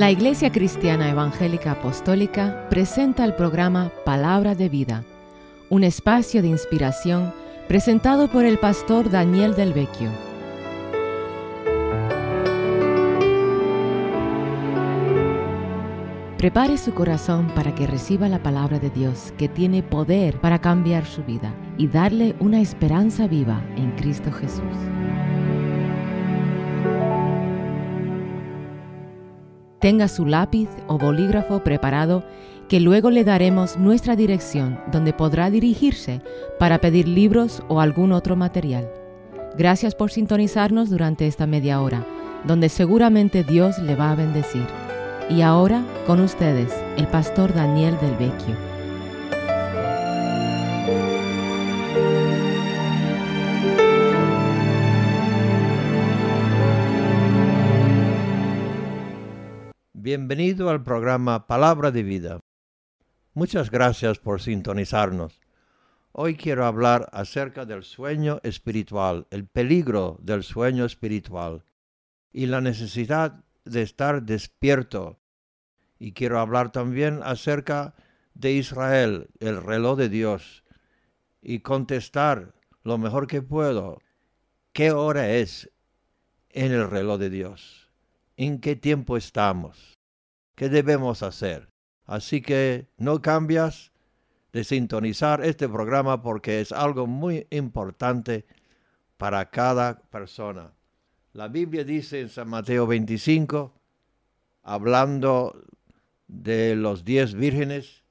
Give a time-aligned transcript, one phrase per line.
[0.00, 5.04] La Iglesia Cristiana Evangélica Apostólica presenta el programa Palabra de Vida,
[5.68, 7.34] un espacio de inspiración
[7.68, 10.08] presentado por el pastor Daniel del Vecchio.
[16.38, 21.04] Prepare su corazón para que reciba la palabra de Dios que tiene poder para cambiar
[21.04, 24.99] su vida y darle una esperanza viva en Cristo Jesús.
[29.80, 32.22] Tenga su lápiz o bolígrafo preparado
[32.68, 36.20] que luego le daremos nuestra dirección donde podrá dirigirse
[36.58, 38.88] para pedir libros o algún otro material.
[39.56, 42.06] Gracias por sintonizarnos durante esta media hora,
[42.46, 44.66] donde seguramente Dios le va a bendecir.
[45.30, 48.69] Y ahora, con ustedes, el pastor Daniel del Vecchio.
[60.12, 62.40] Bienvenido al programa Palabra de Vida.
[63.32, 65.40] Muchas gracias por sintonizarnos.
[66.10, 71.62] Hoy quiero hablar acerca del sueño espiritual, el peligro del sueño espiritual
[72.32, 75.20] y la necesidad de estar despierto.
[76.00, 77.94] Y quiero hablar también acerca
[78.34, 80.64] de Israel, el reloj de Dios,
[81.40, 84.00] y contestar lo mejor que puedo.
[84.72, 85.70] ¿Qué hora es
[86.48, 87.92] en el reloj de Dios?
[88.36, 89.99] ¿En qué tiempo estamos?
[90.60, 91.70] ¿Qué debemos hacer?
[92.04, 93.92] Así que no cambias
[94.52, 98.44] de sintonizar este programa porque es algo muy importante
[99.16, 100.74] para cada persona.
[101.32, 103.72] La Biblia dice en San Mateo 25,
[104.62, 105.64] hablando
[106.28, 108.04] de los diez vírgenes,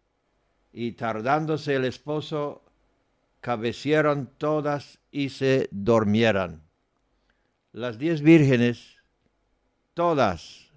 [0.74, 2.64] y tardándose el esposo,
[3.42, 6.64] cabecieron todas y se dormieran.
[7.74, 8.96] Las diez vírgenes,
[9.94, 10.69] todas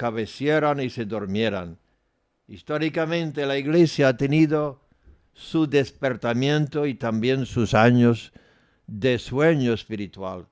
[0.00, 1.76] cabecieron y se durmieran.
[2.48, 4.80] Históricamente la iglesia ha tenido
[5.34, 8.32] su despertamiento y también sus años
[8.86, 10.48] de sueño espiritual.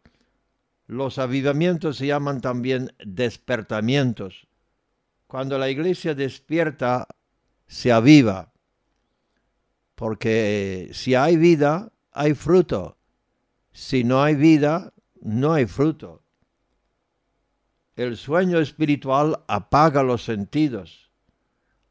[0.87, 4.47] Los avivamientos se llaman también despertamientos.
[5.27, 7.09] Cuando la iglesia despierta,
[7.67, 8.53] se aviva.
[9.95, 12.99] Porque si hay vida, hay fruto.
[13.73, 14.93] Si no hay vida,
[15.23, 16.23] no hay fruto.
[17.99, 21.11] El sueño espiritual apaga los sentidos,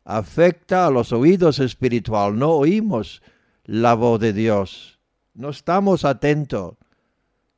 [0.05, 2.39] afecta a los oídos espiritual.
[2.39, 3.21] No oímos
[3.65, 5.01] la voz de Dios,
[5.33, 6.77] no estamos atentos,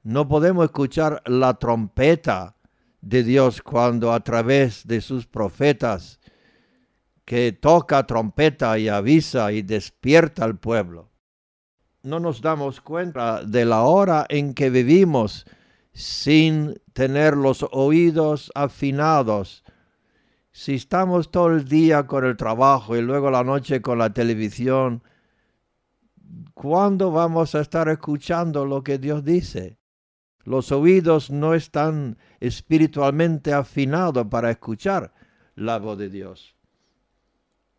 [0.02, 2.56] no podemos escuchar la trompeta
[3.02, 6.20] de Dios cuando a través de sus profetas
[7.26, 11.12] que toca trompeta y avisa y despierta al pueblo.
[12.02, 15.46] No nos damos cuenta de la hora en que vivimos
[15.94, 19.64] sin tener los oídos afinados.
[20.52, 25.04] Si estamos todo el día con el trabajo y luego la noche con la televisión,
[26.54, 29.78] ¿cuándo vamos a estar escuchando lo que Dios dice?
[30.44, 35.14] Los oídos no están espiritualmente afinados para escuchar
[35.56, 36.56] la voz de Dios.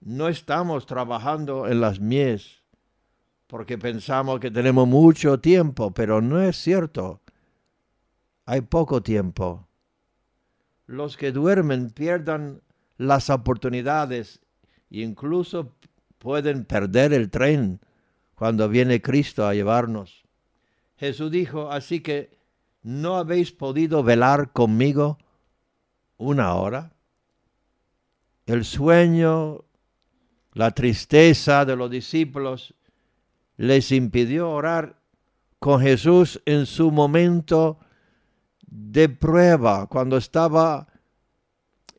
[0.00, 2.62] No estamos trabajando en las mies
[3.47, 7.21] porque pensamos que tenemos mucho tiempo, pero no es cierto.
[8.50, 9.68] Hay poco tiempo.
[10.86, 12.62] Los que duermen pierdan
[12.96, 14.40] las oportunidades
[14.90, 15.76] e incluso
[16.18, 17.80] pueden perder el tren
[18.34, 20.24] cuando viene Cristo a llevarnos.
[20.96, 22.40] Jesús dijo, así que
[22.82, 25.18] ¿no habéis podido velar conmigo
[26.16, 26.92] una hora?
[28.46, 29.64] El sueño,
[30.54, 32.74] la tristeza de los discípulos
[33.56, 35.00] les impidió orar
[35.60, 37.78] con Jesús en su momento
[38.70, 40.86] de prueba, cuando estaba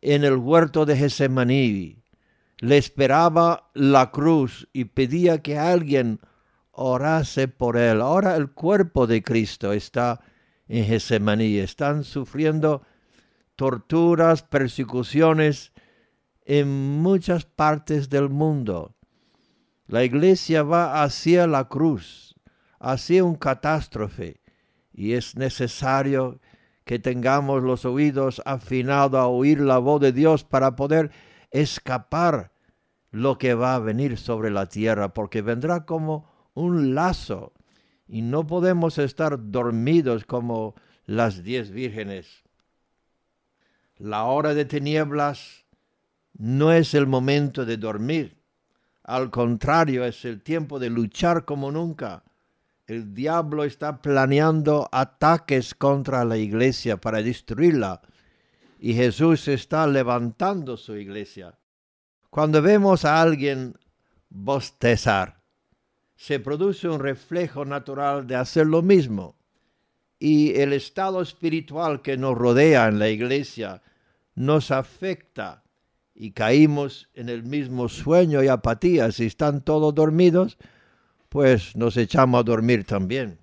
[0.02, 2.04] en el huerto de Getsemaní.
[2.58, 6.19] Le esperaba la cruz y pedía que alguien
[6.72, 8.01] orase por él.
[8.01, 10.22] Ahora el cuerpo de Cristo está
[10.68, 11.57] en Getsemaní.
[11.57, 12.84] Están sufriendo
[13.56, 15.72] torturas, persecuciones
[16.45, 16.68] en
[17.01, 18.95] muchas partes del mundo.
[19.88, 22.36] La iglesia va hacia la cruz,
[22.80, 24.42] hacia un catástrofe,
[24.94, 26.41] y es necesario
[26.83, 31.12] que tengamos los oídos afinados a oír la voz de Dios para poder
[31.51, 32.51] escapar
[33.12, 37.54] lo que va a venir sobre la tierra, porque vendrá como un lazo
[38.07, 40.75] y no podemos estar dormidos como
[41.06, 42.44] las diez vírgenes.
[43.98, 45.66] La hora de tinieblas
[46.38, 48.42] no es el momento de dormir,
[49.04, 52.24] al contrario, es el tiempo de luchar como nunca.
[52.92, 58.02] El diablo está planeando ataques contra la iglesia para destruirla
[58.82, 61.58] y Jesús está levantando su iglesia.
[62.30, 63.78] Cuando vemos a alguien
[64.28, 65.42] bostezar,
[66.18, 69.38] se produce un reflejo natural de hacer lo mismo.
[70.20, 73.82] Y el estado espiritual que nos rodea en la iglesia
[74.36, 75.64] nos afecta
[76.14, 79.14] y caímos en el mismo sueño y apatía.
[79.14, 80.58] Si están todos dormidos,
[81.31, 83.39] pues nos echamos a dormir también.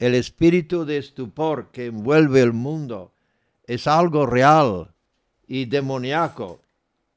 [0.00, 3.12] El espíritu de estupor que envuelve el mundo
[3.68, 4.92] es algo real
[5.46, 6.60] y demoníaco.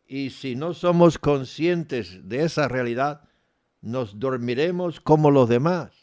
[0.08, 3.22] Y si no somos conscientes de esa realidad,
[3.82, 5.94] nos dormiremos como los demás.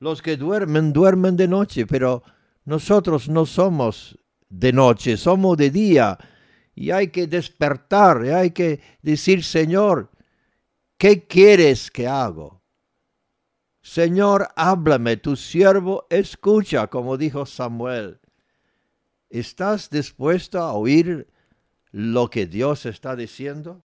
[0.00, 2.24] Los que duermen, duermen de noche, pero
[2.64, 6.18] nosotros no somos de noche, somos de día.
[6.74, 10.10] Y hay que despertar, y hay que decir, Señor,
[10.98, 12.61] ¿qué quieres que hago?
[13.82, 18.20] Señor, háblame, tu siervo escucha, como dijo Samuel.
[19.28, 21.26] ¿Estás dispuesto a oír
[21.90, 23.82] lo que Dios está diciendo?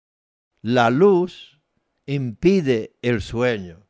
[0.62, 1.60] La luz
[2.06, 3.86] impide el sueño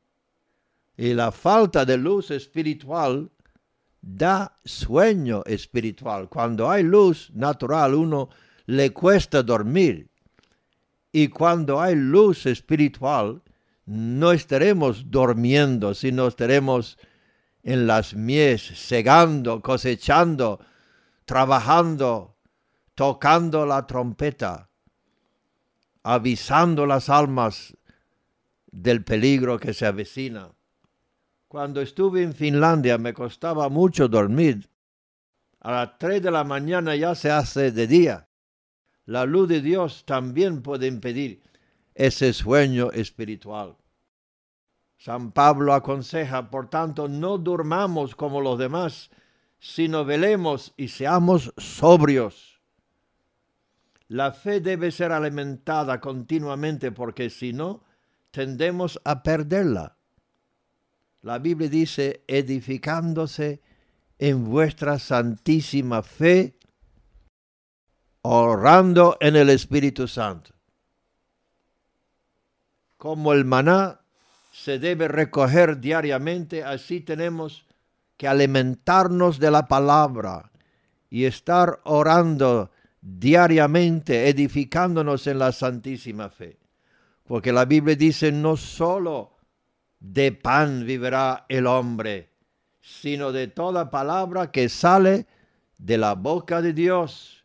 [0.97, 3.31] y la falta de luz espiritual
[4.01, 6.29] da sueño espiritual.
[6.29, 8.29] Cuando hay luz natural, uno
[8.67, 10.09] le cuesta dormir.
[11.13, 13.43] Y cuando hay luz espiritual,
[13.87, 16.99] no estaremos durmiendo, sino estaremos
[17.63, 20.61] en las mies, segando, cosechando,
[21.25, 22.37] trabajando,
[22.95, 24.71] tocando la trompeta,
[26.03, 27.77] avisando las almas
[28.67, 30.51] del peligro que se avecina.
[31.49, 34.71] Cuando estuve en Finlandia me costaba mucho dormir.
[35.61, 38.29] A las tres de la mañana ya se hace de día.
[39.05, 41.43] La luz de Dios también puede impedir
[41.95, 43.77] ese sueño espiritual.
[44.99, 49.11] San Pablo aconseja, por tanto, no durmamos como los demás,
[49.59, 52.61] sino velemos y seamos sobrios.
[54.09, 57.83] La fe debe ser alimentada continuamente porque si no,
[58.31, 59.97] tendemos a perderla.
[61.23, 63.61] La Biblia dice, edificándose
[64.19, 66.57] en vuestra santísima fe,
[68.23, 70.53] orando en el Espíritu Santo.
[73.03, 73.99] Como el maná
[74.53, 77.67] se debe recoger diariamente, así tenemos
[78.17, 80.53] que alimentarnos de la palabra
[81.11, 82.71] y estar orando
[83.01, 86.61] diariamente, edificándonos en la santísima fe.
[87.25, 89.37] Porque la Biblia dice, no solo
[89.99, 92.31] de pan vivirá el hombre,
[92.81, 95.27] sino de toda palabra que sale
[95.77, 97.45] de la boca de Dios.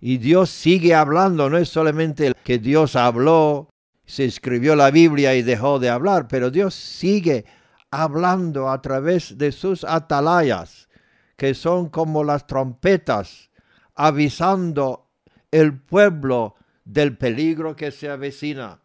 [0.00, 3.68] Y Dios sigue hablando, no es solamente que Dios habló,
[4.08, 7.44] se escribió la Biblia y dejó de hablar, pero Dios sigue
[7.90, 10.88] hablando a través de sus atalayas,
[11.36, 13.50] que son como las trompetas,
[13.94, 15.10] avisando
[15.50, 16.54] el pueblo
[16.86, 18.80] del peligro que se avecina.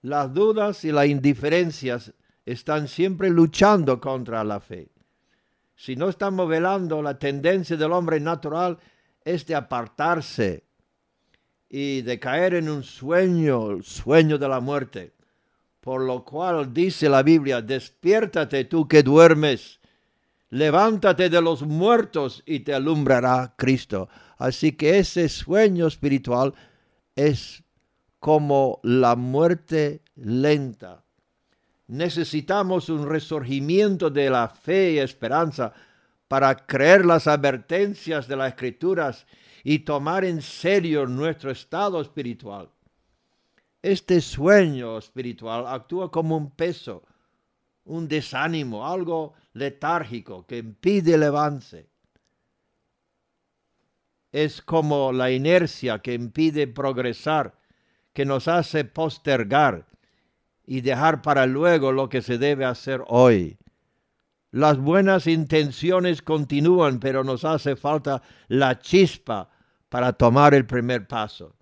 [0.00, 2.12] Las dudas y las indiferencias
[2.44, 4.90] están siempre luchando contra la fe.
[5.76, 8.78] Si no estamos velando, la tendencia del hombre natural
[9.24, 10.64] es de apartarse
[11.74, 15.14] y de caer en un sueño, el sueño de la muerte.
[15.80, 19.80] Por lo cual dice la Biblia, despiértate tú que duermes,
[20.50, 24.10] levántate de los muertos y te alumbrará Cristo.
[24.36, 26.52] Así que ese sueño espiritual
[27.16, 27.64] es
[28.20, 31.02] como la muerte lenta.
[31.86, 35.72] Necesitamos un resurgimiento de la fe y esperanza
[36.28, 39.26] para creer las advertencias de las escrituras
[39.64, 42.70] y tomar en serio nuestro estado espiritual.
[43.80, 47.02] Este sueño espiritual actúa como un peso,
[47.84, 51.88] un desánimo, algo letárgico que impide el avance.
[54.30, 57.54] Es como la inercia que impide progresar
[58.12, 59.86] que nos hace postergar
[60.64, 63.58] y dejar para luego lo que se debe hacer hoy.
[64.52, 69.48] Las buenas intenciones continúan, pero nos hace falta la chispa
[69.88, 71.56] para tomar el primer paso.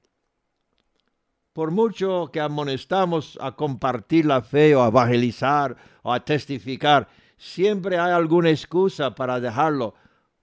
[1.53, 7.07] Por mucho que amonestamos a compartir la fe o a evangelizar o a testificar,
[7.37, 9.95] siempre hay alguna excusa para dejarlo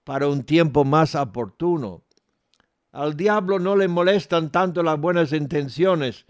[0.06, 2.04] para un tiempo más oportuno.
[2.94, 6.26] Al diablo no le molestan tanto las buenas intenciones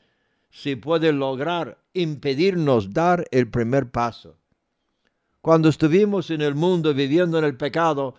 [0.50, 4.40] si puede lograr impedirnos dar el primer paso.
[5.42, 8.16] Cuando estuvimos en el mundo viviendo en el pecado,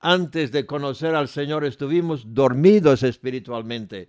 [0.00, 4.08] antes de conocer al Señor estuvimos dormidos espiritualmente.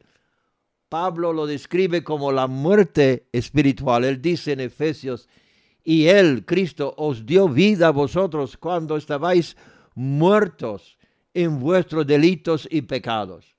[0.90, 4.04] Pablo lo describe como la muerte espiritual.
[4.04, 5.30] Él dice en Efesios,
[5.84, 9.58] y Él, Cristo, os dio vida a vosotros cuando estabais
[9.96, 10.98] muertos
[11.34, 13.56] en vuestros delitos y pecados.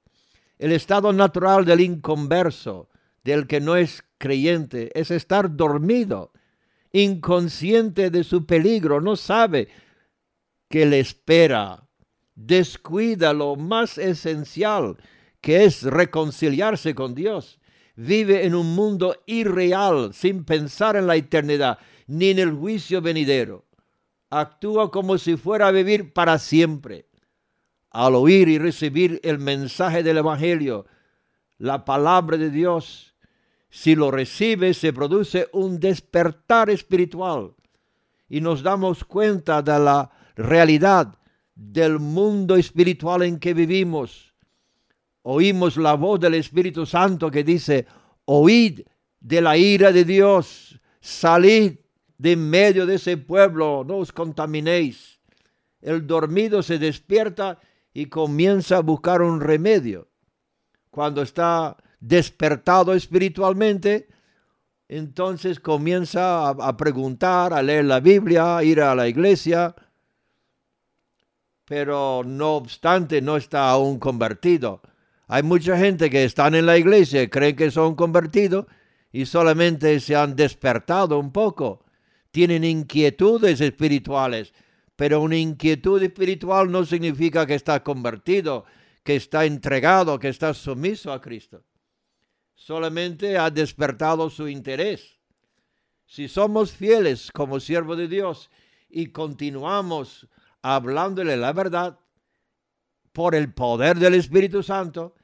[0.58, 2.88] El estado natural del inconverso,
[3.23, 6.32] del que no es creyente, es estar dormido,
[6.94, 9.68] inconsciente de su peligro, no sabe
[10.70, 11.88] que le espera,
[12.36, 14.96] descuida lo más esencial,
[15.40, 17.58] que es reconciliarse con Dios.
[17.96, 23.66] Vive en un mundo irreal, sin pensar en la eternidad, ni en el juicio venidero.
[24.30, 27.08] Actúa como si fuera a vivir para siempre.
[27.90, 30.86] Al oír y recibir el mensaje del Evangelio,
[31.58, 33.13] la palabra de Dios,
[33.75, 37.57] si lo recibe, se produce un despertar espiritual
[38.28, 41.19] y nos damos cuenta de la realidad
[41.57, 44.33] del mundo espiritual en que vivimos.
[45.23, 47.85] Oímos la voz del Espíritu Santo que dice,
[48.26, 48.83] oíd
[49.19, 51.81] de la ira de Dios, salid
[52.16, 55.19] de medio de ese pueblo, no os contaminéis.
[55.81, 57.59] El dormido se despierta
[57.93, 60.07] y comienza a buscar un remedio.
[60.90, 64.08] Cuando está despertado espiritualmente,
[64.88, 69.75] entonces comienza a, preguntar, a leer la Biblia, a ir a la iglesia,
[71.64, 74.82] pero no obstante no está aún convertido.
[75.28, 78.66] Hay mucha gente que están en la iglesia creen que son convertidos
[79.11, 81.87] y solamente se han despertado un poco.
[82.30, 84.52] Tienen inquietudes espirituales,
[84.94, 88.66] pero una inquietud espiritual no significa que está convertido,
[89.02, 91.64] que está entregado, que está sumiso a Cristo.
[92.66, 95.18] Solamente ha despertado su interés.
[96.06, 98.49] Si somos fieles como siervo de Dios
[98.88, 100.26] y continuamos
[100.62, 101.99] hablándole la verdad,
[103.12, 105.14] por el poder del Espíritu Santo,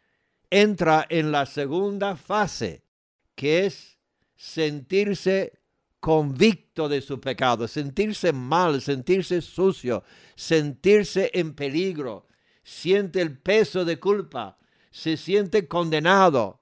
[0.51, 2.85] entra en la segunda fase,
[3.35, 3.97] que es
[4.37, 5.63] sentirse
[5.99, 10.05] convicto de su pecado, sentirse mal, sentirse sucio,
[10.37, 12.27] sentirse en peligro,
[12.63, 14.59] siente el peso de culpa,
[14.91, 16.60] se siente condenado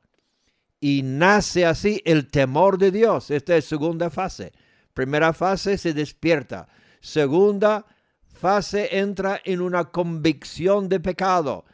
[0.81, 3.31] y nace así el temor de Dios.
[3.31, 4.53] Esta es segunda fase.
[4.95, 6.69] Primera fase se despierta.
[7.01, 7.87] Segunda
[8.27, 11.65] fase entra en una convicción de pecado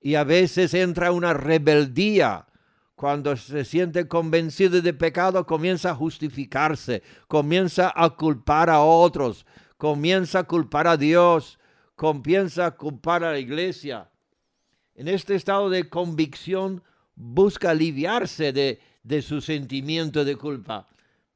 [0.00, 2.46] y a veces entra una rebeldía.
[2.94, 9.44] Cuando se siente convencido de pecado, comienza a justificarse, comienza a culpar a otros,
[9.76, 11.58] comienza a culpar a Dios,
[11.96, 14.10] comienza a culpar a la iglesia.
[14.94, 16.82] En este estado de convicción
[17.14, 20.88] busca aliviarse de, de su sentimiento de culpa,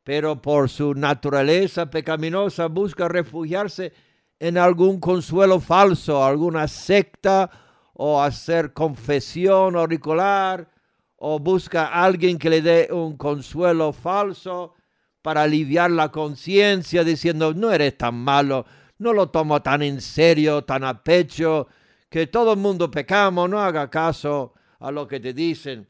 [0.04, 3.92] pero por su naturaleza pecaminosa busca refugiarse
[4.38, 7.50] en algún consuelo falso, alguna secta
[7.94, 10.68] o hacer confesión auricular
[11.16, 14.74] o busca a alguien que le dé un consuelo falso
[15.22, 18.66] para aliviar la conciencia diciendo no eres tan malo,
[18.98, 21.68] no lo tomo tan en serio, tan a pecho,
[22.08, 25.88] que todo el mundo pecamos, no haga caso a lo que te dicen.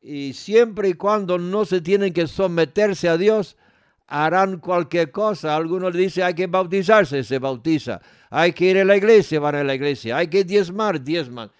[0.00, 3.56] Y siempre y cuando no se tienen que someterse a Dios,
[4.06, 5.56] harán cualquier cosa.
[5.56, 8.00] Algunos dicen hay que bautizarse, se bautiza.
[8.30, 10.16] Hay que ir a la iglesia, van a la iglesia.
[10.16, 11.50] Hay que diezmar, diezman.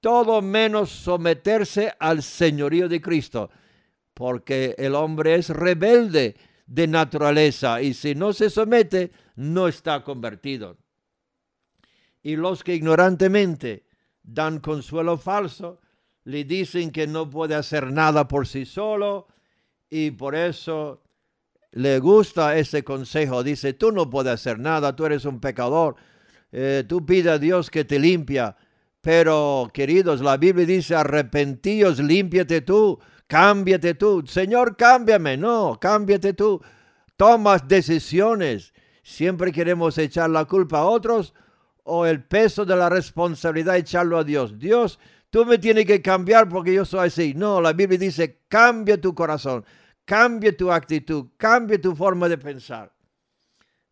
[0.00, 3.50] Todo menos someterse al señorío de Cristo.
[4.14, 6.36] Porque el hombre es rebelde
[6.66, 10.78] de naturaleza y si no se somete, no está convertido.
[12.22, 13.84] Y los que ignorantemente
[14.22, 15.80] dan consuelo falso,
[16.24, 19.26] le dicen que no puede hacer nada por sí solo
[19.90, 21.02] y por eso
[21.72, 23.42] le gusta ese consejo.
[23.42, 25.96] Dice, tú no puedes hacer nada, tú eres un pecador,
[26.52, 28.56] eh, tú pide a Dios que te limpia.
[29.00, 34.22] Pero, queridos, la Biblia dice, arrepentíos, límpiate tú, cámbiate tú.
[34.26, 35.36] Señor, cámbiame.
[35.36, 36.62] No, cámbiate tú.
[37.16, 38.72] Tomas decisiones.
[39.02, 41.34] Siempre queremos echar la culpa a otros
[41.84, 44.58] o el peso de la responsabilidad echarlo a Dios.
[44.58, 44.98] Dios,
[45.30, 47.34] tú me tienes que cambiar porque yo soy así.
[47.34, 49.64] No, la Biblia dice, cambia tu corazón.
[50.04, 52.92] Cambie tu actitud, cambie tu forma de pensar.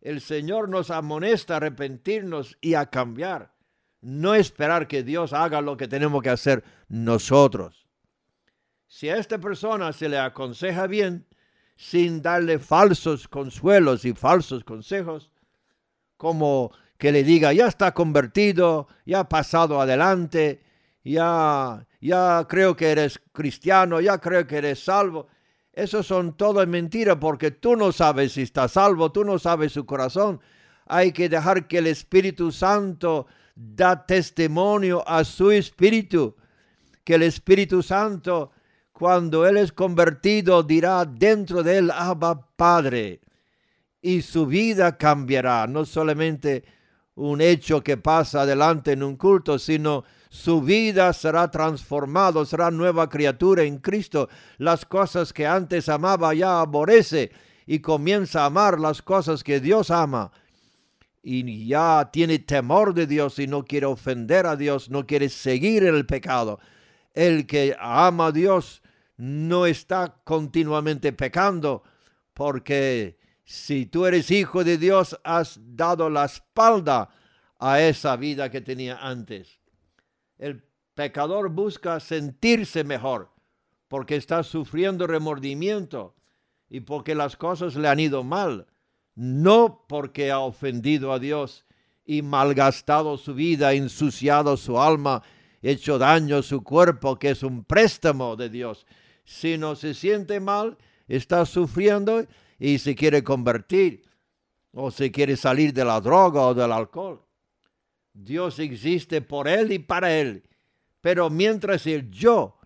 [0.01, 3.53] El Señor nos amonesta a arrepentirnos y a cambiar,
[4.01, 7.87] no esperar que Dios haga lo que tenemos que hacer nosotros.
[8.87, 11.27] Si a esta persona se le aconseja bien,
[11.75, 15.31] sin darle falsos consuelos y falsos consejos,
[16.17, 16.71] como
[17.01, 20.61] que le diga, ya está convertido, ya ha pasado adelante,
[21.03, 25.27] ya, ya creo que eres cristiano, ya creo que eres salvo.
[25.73, 29.83] Eso son todas mentiras porque tú no sabes si está salvo, tú no sabes su
[29.83, 30.41] corazón.
[30.85, 36.35] Hay que dejar que el Espíritu Santo da testimonio a su espíritu,
[37.03, 38.51] que el Espíritu Santo,
[38.91, 43.21] cuando Él es convertido, dirá dentro de él, Abba Padre,
[44.03, 46.63] y su vida cambiará, no solamente
[47.21, 53.09] un hecho que pasa adelante en un culto, sino su vida será transformado, será nueva
[53.09, 54.27] criatura en Cristo.
[54.57, 57.31] Las cosas que antes amaba ya aborrece
[57.67, 60.31] y comienza a amar las cosas que Dios ama.
[61.21, 65.83] Y ya tiene temor de Dios y no quiere ofender a Dios, no quiere seguir
[65.83, 66.59] en el pecado.
[67.13, 68.81] El que ama a Dios
[69.17, 71.83] no está continuamente pecando,
[72.33, 73.20] porque
[73.51, 77.09] si tú eres hijo de Dios, has dado la espalda
[77.59, 79.59] a esa vida que tenía antes.
[80.37, 80.63] El
[80.95, 83.29] pecador busca sentirse mejor
[83.89, 86.15] porque está sufriendo remordimiento
[86.69, 88.67] y porque las cosas le han ido mal,
[89.15, 91.65] no porque ha ofendido a Dios
[92.05, 95.23] y malgastado su vida, ensuciado su alma,
[95.61, 98.87] hecho daño a su cuerpo, que es un préstamo de Dios,
[99.25, 100.77] sino se siente mal,
[101.09, 102.25] está sufriendo
[102.61, 104.03] y se quiere convertir
[104.71, 107.25] o se quiere salir de la droga o del alcohol.
[108.13, 110.43] Dios existe por él y para él.
[111.01, 112.59] Pero mientras el yo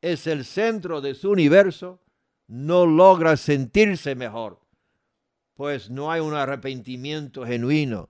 [0.00, 2.00] es el centro de su universo,
[2.46, 4.58] no logra sentirse mejor,
[5.52, 8.08] pues no hay un arrepentimiento genuino.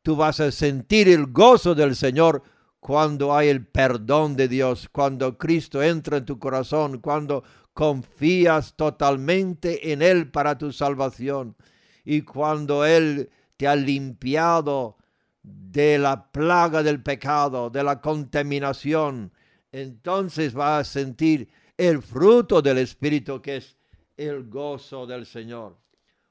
[0.00, 2.42] Tú vas a sentir el gozo del Señor
[2.80, 9.92] cuando hay el perdón de Dios, cuando Cristo entra en tu corazón, cuando confías totalmente
[9.92, 11.56] en Él para tu salvación
[12.04, 14.96] y cuando Él te ha limpiado
[15.42, 19.32] de la plaga del pecado, de la contaminación,
[19.72, 23.76] entonces va a sentir el fruto del Espíritu que es
[24.16, 25.78] el gozo del Señor.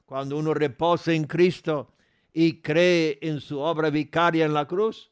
[0.05, 1.93] Cuando uno reposa en Cristo
[2.33, 5.12] y cree en su obra vicaria en la cruz,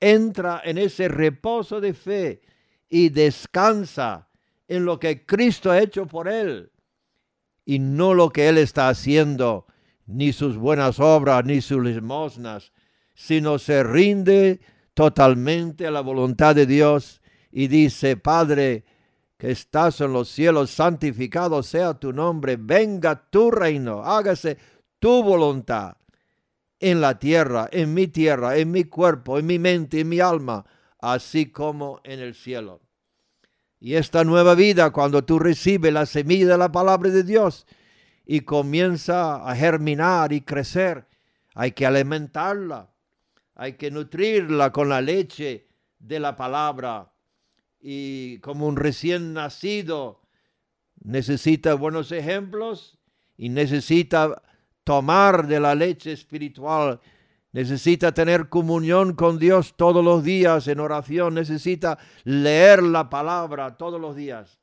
[0.00, 2.42] entra en ese reposo de fe
[2.88, 4.28] y descansa
[4.68, 6.72] en lo que Cristo ha hecho por él
[7.64, 9.66] y no lo que él está haciendo,
[10.06, 12.72] ni sus buenas obras, ni sus limosnas,
[13.14, 14.60] sino se rinde
[14.92, 18.84] totalmente a la voluntad de Dios y dice, Padre,
[19.38, 24.58] que estás en los cielos, santificado sea tu nombre, venga tu reino, hágase
[24.98, 25.96] tu voluntad
[26.80, 30.64] en la tierra, en mi tierra, en mi cuerpo, en mi mente, en mi alma,
[30.98, 32.83] así como en el cielo.
[33.84, 37.66] Y esta nueva vida, cuando tú recibes la semilla de la palabra de Dios
[38.24, 41.06] y comienza a germinar y crecer,
[41.54, 42.94] hay que alimentarla
[43.56, 45.68] hay que nutrirla con la leche
[45.98, 47.12] de la palabra.
[47.80, 50.22] Y como un recién nacido
[51.02, 52.98] necesita buenos ejemplos
[53.36, 54.42] y necesita
[54.84, 57.00] tomar de la leche espiritual,
[57.54, 63.98] necesita tener comunión con Dios todos los días en oración, necesita leer la palabra todos
[63.98, 64.60] los días.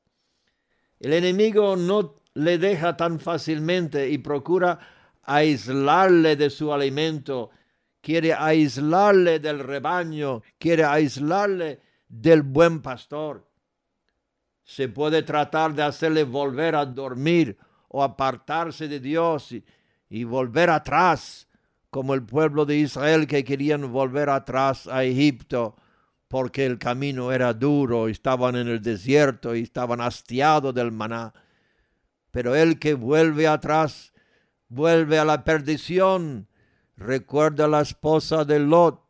[0.99, 4.77] El enemigo no le deja tan fácilmente y procura
[5.23, 7.49] aislarle de su alimento
[8.01, 13.47] quiere aislarle del rebaño, quiere aislarle del buen pastor.
[14.63, 19.54] Se puede tratar de hacerle volver a dormir o apartarse de Dios
[20.10, 21.47] y, volver atrás,
[21.91, 25.75] como el pueblo de Israel que querían volver atrás a Egipto
[26.27, 31.34] porque el camino era duro, estaban en el desierto y estaban hastiados del maná.
[32.32, 34.13] Pero el que vuelve atrás,
[34.69, 36.47] vuelve a la perdición
[37.01, 39.01] Recuerda la esposa de Lot.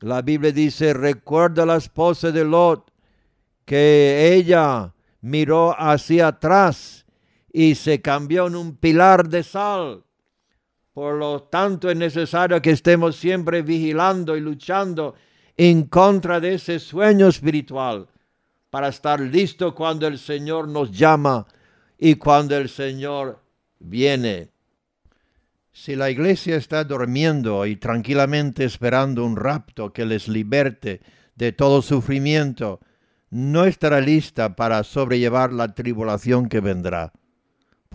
[0.00, 2.92] La Biblia dice, recuerda la esposa de Lot,
[3.64, 7.04] que ella miró hacia atrás
[7.52, 10.05] y se cambió en un pilar de sal.
[10.96, 15.14] Por lo tanto, es necesario que estemos siempre vigilando y luchando
[15.54, 18.08] en contra de ese sueño espiritual
[18.70, 21.46] para estar listo cuando el Señor nos llama
[21.98, 23.42] y cuando el Señor
[23.78, 24.48] viene.
[25.70, 31.02] Si la iglesia está durmiendo y tranquilamente esperando un rapto que les liberte
[31.34, 32.80] de todo sufrimiento,
[33.28, 37.12] no estará lista para sobrellevar la tribulación que vendrá.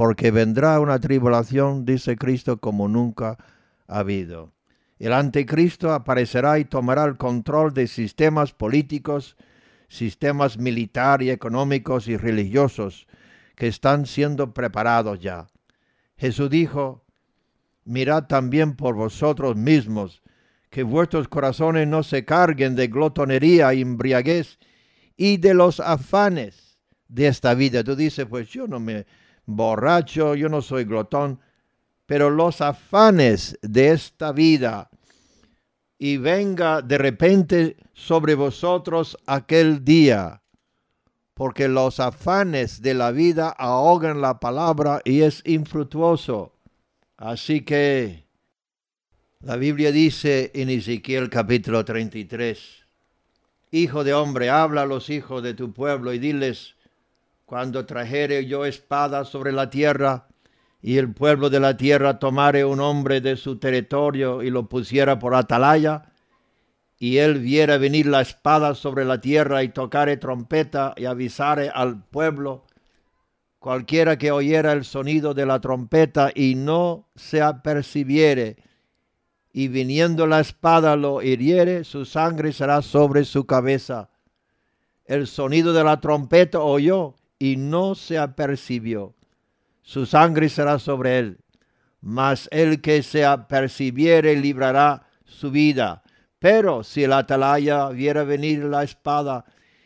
[0.02, 3.38] Porque vendrá una tribulación, dice Cristo, como nunca
[3.86, 4.52] ha habido.
[4.98, 9.38] El anticristo aparecerá y tomará el control de sistemas políticos,
[9.90, 13.06] sistemas militares, económicos y religiosos
[13.56, 15.50] que están siendo preparados ya.
[16.18, 17.06] Jesús dijo,
[17.86, 20.24] mirad también por vosotros mismos,
[20.72, 24.58] que vuestros corazones no se carguen de glotonería y embriaguez
[25.16, 27.84] y de los afanes de esta vida.
[27.84, 29.06] Tú dices, pues yo no me
[29.46, 31.40] borracho, yo no soy glotón,
[32.06, 34.90] pero los afanes de esta vida
[35.98, 40.42] y venga de repente sobre vosotros aquel día,
[41.36, 46.56] porque los afanes de la vida ahogan la palabra y es infructuoso.
[47.18, 48.26] Así que
[49.42, 52.82] la Biblia dice en Ezequiel capítulo 33,
[53.70, 56.76] Hijo de hombre, habla a los hijos de tu pueblo y diles,
[57.52, 60.30] cuando trajere yo espada sobre la tierra,
[60.82, 65.20] y el pueblo de la tierra tomare un hombre de su territorio y lo pusiera
[65.20, 66.14] por atalaya,
[66.98, 72.06] y él viera venir la espada sobre la tierra y tocare trompeta y avisare al
[72.06, 72.64] pueblo,
[73.60, 78.64] cualquiera que oyera el sonido de la trompeta y no se apercibiere,
[79.52, 84.10] y viniendo la espada lo hiriere, su sangre será sobre su cabeza.
[85.04, 89.16] El sonido de la trompeta oyó y no se apercibió
[89.82, 91.40] su sangre será sobre él.
[92.00, 96.04] Mas el que se apercibiere librará su vida.
[96.40, 99.46] Pero si el atalaya viera venir la espada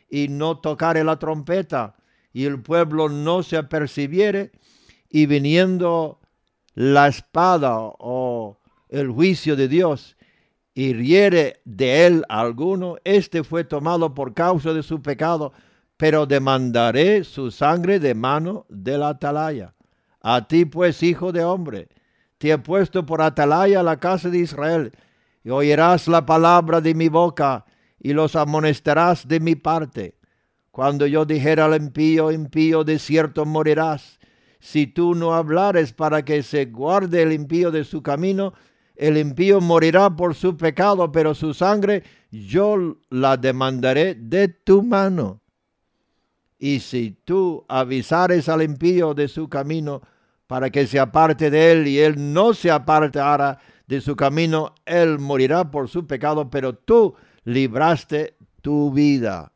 [0.10, 1.96] y no tocare la trompeta,
[2.32, 4.52] y el pueblo no se apercibiere,
[5.10, 6.20] y viniendo
[6.74, 10.18] la espada o el juicio de Dios,
[10.74, 15.54] hiriere de él alguno, este fue tomado por causa de su pecado,
[15.98, 19.74] pero demandaré su sangre de mano del atalaya.
[20.22, 21.88] A ti pues, hijo de hombre,
[22.38, 24.92] te he puesto por atalaya la casa de Israel,
[25.44, 27.66] y oirás la palabra de mi boca,
[28.00, 30.18] y los amonestarás de mi parte.
[30.72, 34.20] Cuando yo dijera al impío, impío, de cierto morirás,
[34.60, 38.54] si tú no hablares para que se guarde el impío de su camino,
[38.96, 45.42] el impío morirá por su pecado, pero su sangre yo la demandaré de tu mano.
[46.66, 50.02] Y si tú avisares al impío de su camino,
[50.48, 55.20] para que se aparte de él y él no se apartara de su camino, él
[55.20, 59.52] morirá por su pecado, pero tú libraste tu vida.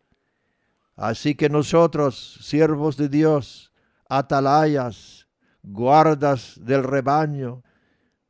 [0.95, 3.73] Así que nosotros, siervos de Dios,
[4.07, 5.27] atalayas,
[5.63, 7.63] guardas del rebaño,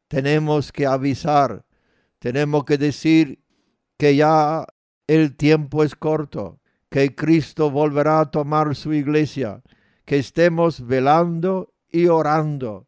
[0.08, 1.66] tenemos que avisar,
[2.18, 3.44] tenemos que decir
[3.98, 4.66] que ya
[5.06, 9.62] el tiempo es corto, que Cristo volverá a tomar su iglesia,
[10.06, 12.88] que estemos velando y orando.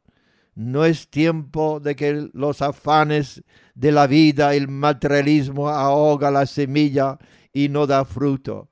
[0.56, 3.44] No es tiempo de que los afanes
[3.76, 7.18] de la vida, el materialismo ahoga la semilla
[7.54, 8.68] y no da fruto.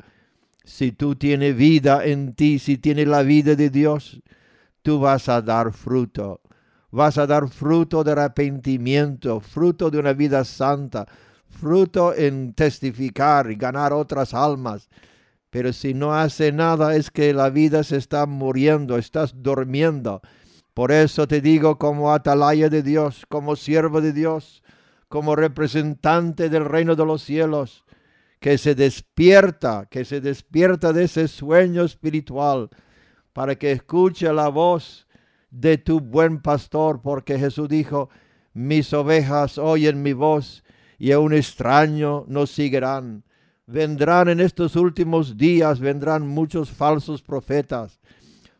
[0.63, 4.21] Si tú tienes vida en ti, si tienes la vida de Dios,
[4.81, 6.41] tú vas a dar fruto.
[6.91, 11.07] Vas a dar fruto de arrepentimiento, fruto de una vida santa,
[11.47, 14.89] fruto en testificar y ganar otras almas.
[15.49, 20.21] Pero si no hace nada es que la vida se está muriendo, estás durmiendo.
[20.73, 24.63] Por eso te digo como atalaya de Dios, como siervo de Dios,
[25.07, 27.83] como representante del reino de los cielos,
[28.39, 32.69] que se despierta, que se despierta de ese sueño espiritual,
[33.33, 35.07] para que escuche la voz
[35.49, 38.09] de tu buen pastor, porque Jesús dijo,
[38.53, 40.63] mis ovejas oyen mi voz
[40.97, 43.23] y a un extraño no seguirán
[43.69, 47.99] vendrán en estos últimos días, vendrán muchos falsos profetas,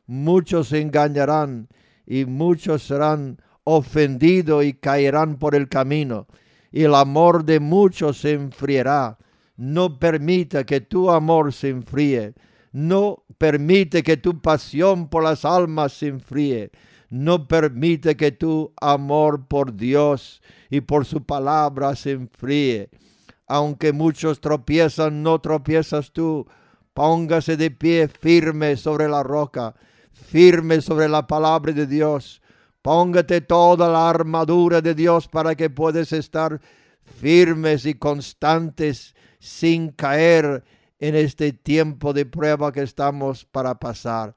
[0.06, 1.68] muchos se engañarán
[2.06, 6.28] y muchos serán ofendidos y caerán por el camino,
[6.72, 9.18] y el amor de muchos se enfriará.
[9.58, 12.36] No permita que tu amor se enfríe,
[12.72, 16.72] no permite que tu pasión por las almas se enfríe,
[17.10, 22.90] no permite que tu amor por Dios y por su palabra se enfríe
[23.50, 26.46] aunque muchos tropiezan, no tropiezas tú.
[26.94, 29.76] Póngase de pie firme sobre la roca,
[30.12, 32.44] firme sobre la palabra de Dios.
[32.84, 36.62] Póngate toda la armadura de Dios para que puedas estar
[37.20, 40.64] firmes y constantes sin caer
[41.00, 44.36] en este tiempo de prueba que estamos para pasar.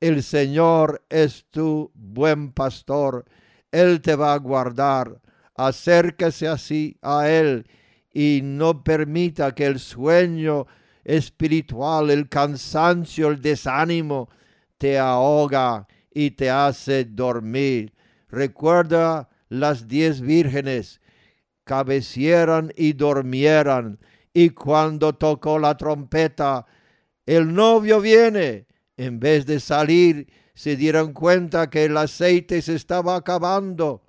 [0.00, 3.26] El Señor es tu buen pastor.
[3.70, 5.20] Él te va a guardar.
[5.54, 7.66] Acérquese así a Él
[8.12, 10.66] y no permita que el sueño
[11.04, 14.28] espiritual, el cansancio, el desánimo
[14.78, 17.92] te ahoga y te hace dormir.
[18.28, 21.00] Recuerda las diez vírgenes,
[21.64, 23.98] cabecieran y dormieran,
[24.32, 26.66] y cuando tocó la trompeta,
[27.26, 28.66] el novio viene.
[28.96, 34.02] En vez de salir, se dieron cuenta que el aceite se estaba acabando.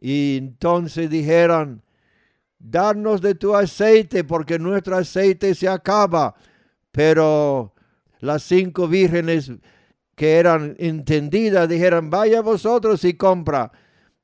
[0.00, 1.83] Y entonces dijeron,
[2.64, 6.34] darnos de tu aceite, porque nuestro aceite se acaba.
[6.90, 7.74] Pero
[8.20, 9.52] las cinco vírgenes
[10.14, 13.70] que eran entendidas dijeron, vaya vosotros y compra,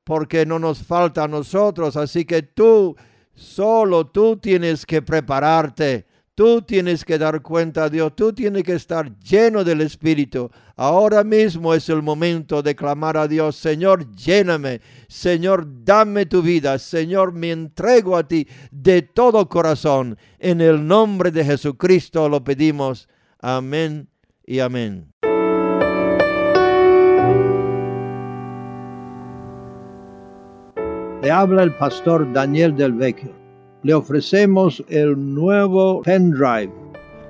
[0.03, 1.95] porque no nos falta a nosotros.
[1.95, 2.95] Así que tú,
[3.35, 6.07] solo tú tienes que prepararte.
[6.41, 10.49] Tú tienes que dar cuenta a Dios, tú tienes que estar lleno del Espíritu.
[10.75, 16.79] Ahora mismo es el momento de clamar a Dios, Señor, lléname, Señor, dame tu vida,
[16.79, 20.17] Señor, me entrego a ti de todo corazón.
[20.39, 23.07] En el nombre de Jesucristo lo pedimos.
[23.39, 24.09] Amén
[24.43, 25.13] y amén.
[31.21, 33.40] Le habla el pastor Daniel del Vecchio
[33.83, 36.71] le ofrecemos el nuevo pendrive.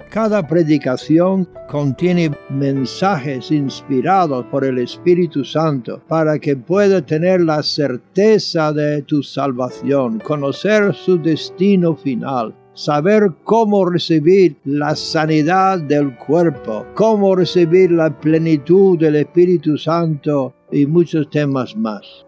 [0.10, 8.74] Cada predicación contiene mensajes inspirados por el Espíritu Santo para que pueda tener la certeza
[8.74, 17.34] de tu salvación, conocer su destino final, saber cómo recibir la sanidad del cuerpo, cómo
[17.34, 22.26] recibir la plenitud del Espíritu Santo y muchos temas más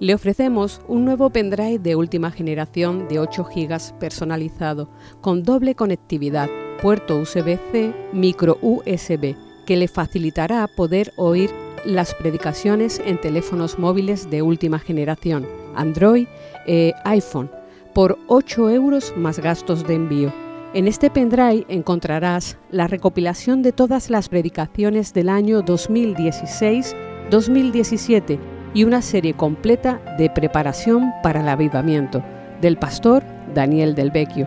[0.00, 4.88] le ofrecemos un nuevo pendrive de última generación de 8 GB personalizado,
[5.20, 6.48] con doble conectividad,
[6.80, 9.34] puerto USB-C, micro USB,
[9.66, 11.50] que le facilitará poder oír
[11.84, 16.28] las predicaciones en teléfonos móviles de última generación, Android
[16.66, 17.50] e iPhone,
[17.92, 20.32] por 8 euros más gastos de envío.
[20.74, 29.02] En este pendrive encontrarás la recopilación de todas las predicaciones del año 2016-2017 y una
[29.02, 32.22] serie completa de preparación para el avivamiento
[32.60, 33.22] del pastor
[33.54, 34.46] Daniel del Vecchio.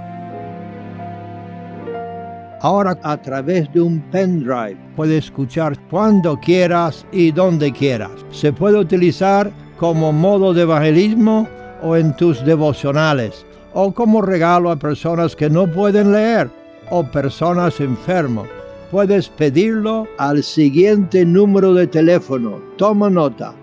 [2.62, 8.12] Ahora a través de un pendrive puedes escuchar cuando quieras y donde quieras.
[8.30, 11.48] Se puede utilizar como modo de evangelismo
[11.82, 16.52] o en tus devocionales o como regalo a personas que no pueden leer
[16.92, 18.48] o personas enfermas.
[18.92, 22.62] Puedes pedirlo al siguiente número de teléfono.
[22.78, 23.56] Toma nota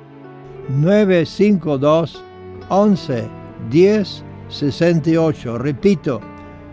[0.69, 2.23] 952
[2.69, 3.29] 11
[3.71, 5.59] 10 68.
[5.59, 6.21] Repito,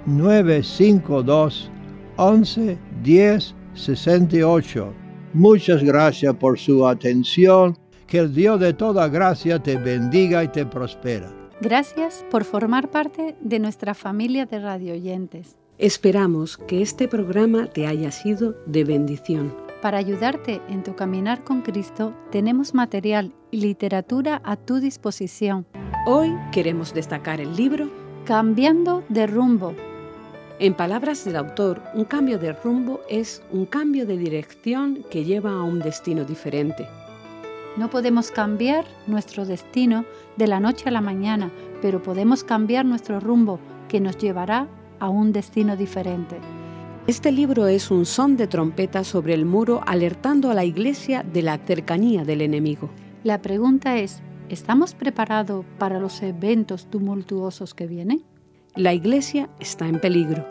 [0.06, 1.72] 952
[2.18, 4.94] 11 10 68.
[5.34, 7.78] Muchas gracias por su atención.
[8.08, 11.34] Que el Dios de toda gracia te bendiga y te prospera.
[11.60, 15.56] Gracias por formar parte de nuestra familia de radioyentes.
[15.78, 19.65] Esperamos que este programa te haya sido de bendición.
[19.86, 25.68] Para ayudarte en tu caminar con Cristo, tenemos material y literatura a tu disposición.
[26.08, 27.92] Hoy queremos destacar el libro
[28.26, 29.76] Cambiando de rumbo.
[30.58, 35.52] En palabras del autor, un cambio de rumbo es un cambio de dirección que lleva
[35.52, 36.88] a un destino diferente.
[37.78, 40.04] No podemos cambiar nuestro destino
[40.36, 41.52] de la noche a la mañana,
[41.84, 44.68] pero podemos cambiar nuestro rumbo que nos llevará
[45.00, 46.38] a un destino diferente.
[47.08, 51.44] Este libro es un son de trompeta sobre el muro alertando a la iglesia de
[51.44, 52.90] la cercanía del enemigo.
[53.24, 58.24] La pregunta es, ¿estamos preparados para los eventos tumultuosos que vienen?
[58.74, 60.48] La iglesia está en peligro.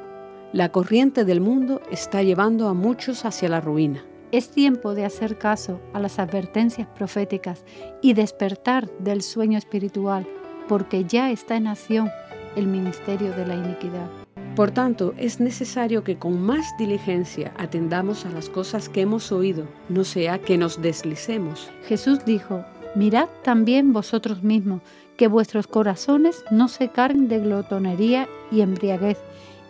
[0.52, 4.04] La corriente del mundo está llevando a muchos hacia la ruina.
[4.30, 7.64] Es tiempo de hacer caso a las advertencias proféticas
[8.00, 10.24] y despertar del sueño espiritual,
[10.68, 12.10] porque ya está en acción
[12.54, 14.23] el ministerio de la iniquidad.
[14.56, 19.66] Por tanto, es necesario que con más diligencia atendamos a las cosas que hemos oído,
[19.88, 21.68] no sea que nos deslicemos.
[21.88, 22.64] Jesús dijo,
[22.94, 24.80] mirad también vosotros mismos,
[25.16, 29.18] que vuestros corazones no se carguen de glotonería y embriaguez,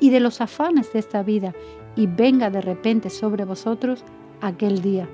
[0.00, 1.54] y de los afanes de esta vida,
[1.96, 4.04] y venga de repente sobre vosotros
[4.42, 5.08] aquel día.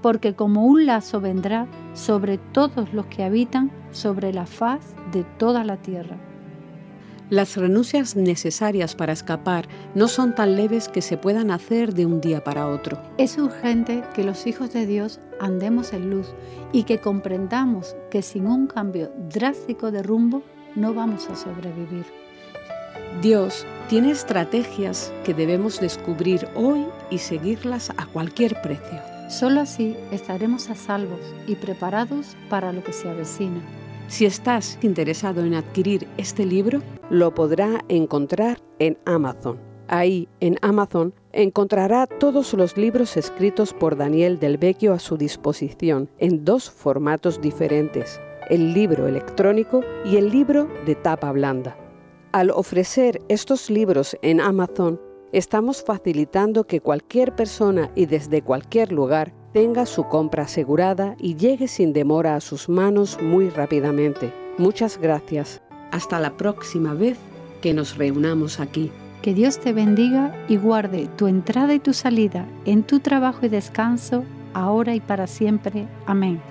[0.00, 5.62] Porque como un lazo vendrá sobre todos los que habitan sobre la faz de toda
[5.62, 6.29] la tierra.
[7.30, 12.20] Las renuncias necesarias para escapar no son tan leves que se puedan hacer de un
[12.20, 13.00] día para otro.
[13.18, 16.34] Es urgente que los hijos de Dios andemos en luz
[16.72, 20.42] y que comprendamos que sin un cambio drástico de rumbo
[20.74, 22.04] no vamos a sobrevivir.
[23.22, 29.00] Dios tiene estrategias que debemos descubrir hoy y seguirlas a cualquier precio.
[29.28, 33.60] Solo así estaremos a salvos y preparados para lo que se avecina.
[34.10, 39.56] Si estás interesado en adquirir este libro, lo podrá encontrar en Amazon.
[39.86, 46.10] Ahí, en Amazon, encontrará todos los libros escritos por Daniel del Vecchio a su disposición,
[46.18, 51.76] en dos formatos diferentes, el libro electrónico y el libro de tapa blanda.
[52.32, 55.00] Al ofrecer estos libros en Amazon,
[55.32, 61.68] estamos facilitando que cualquier persona y desde cualquier lugar tenga su compra asegurada y llegue
[61.68, 64.32] sin demora a sus manos muy rápidamente.
[64.58, 65.60] Muchas gracias.
[65.90, 67.18] Hasta la próxima vez
[67.60, 68.90] que nos reunamos aquí.
[69.22, 73.48] Que Dios te bendiga y guarde tu entrada y tu salida en tu trabajo y
[73.48, 75.86] descanso, ahora y para siempre.
[76.06, 76.49] Amén.